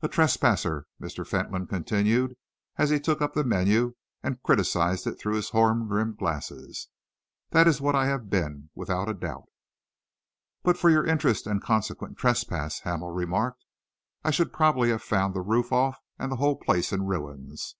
"A 0.00 0.08
trespasser," 0.08 0.86
Mr. 0.98 1.26
Fentolin 1.26 1.66
continued, 1.66 2.38
as 2.78 2.88
he 2.88 2.98
took 2.98 3.20
up 3.20 3.34
the 3.34 3.44
menu 3.44 3.94
and 4.22 4.42
criticised 4.42 5.06
it 5.06 5.20
through 5.20 5.34
his 5.34 5.50
horn 5.50 5.86
rimmed 5.90 6.16
eyeglass, 6.18 6.86
"that 7.50 7.68
is 7.68 7.78
what 7.78 7.94
I 7.94 8.06
have 8.06 8.30
been, 8.30 8.70
without 8.74 9.10
a 9.10 9.12
doubt." 9.12 9.44
"But 10.62 10.78
for 10.78 10.88
your 10.88 11.04
interest 11.04 11.46
and 11.46 11.60
consequent 11.62 12.16
trespass," 12.16 12.80
Hamel 12.84 13.10
remarked, 13.10 13.66
"I 14.24 14.30
should 14.30 14.50
probably 14.50 14.88
have 14.88 15.02
found 15.02 15.34
the 15.34 15.42
roof 15.42 15.70
off 15.70 15.98
and 16.18 16.32
the 16.32 16.36
whole 16.36 16.56
place 16.56 16.90
in 16.90 17.04
ruins." 17.04 17.74